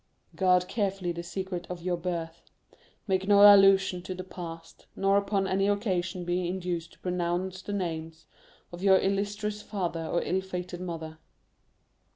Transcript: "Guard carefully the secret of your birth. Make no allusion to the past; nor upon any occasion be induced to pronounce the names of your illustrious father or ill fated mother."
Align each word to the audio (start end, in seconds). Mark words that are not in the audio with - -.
"Guard 0.35 0.67
carefully 0.67 1.11
the 1.11 1.21
secret 1.21 1.67
of 1.69 1.83
your 1.83 1.95
birth. 1.95 2.41
Make 3.05 3.27
no 3.27 3.41
allusion 3.41 4.01
to 4.01 4.15
the 4.15 4.23
past; 4.23 4.87
nor 4.95 5.15
upon 5.15 5.47
any 5.47 5.67
occasion 5.67 6.25
be 6.25 6.47
induced 6.47 6.93
to 6.93 6.99
pronounce 7.01 7.61
the 7.61 7.73
names 7.73 8.25
of 8.71 8.81
your 8.81 8.97
illustrious 8.99 9.61
father 9.61 10.07
or 10.07 10.23
ill 10.23 10.41
fated 10.41 10.81
mother." 10.81 11.19